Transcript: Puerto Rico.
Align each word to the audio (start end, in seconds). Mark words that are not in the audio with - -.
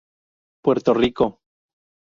Puerto 0.63 0.95
Rico. 0.95 1.41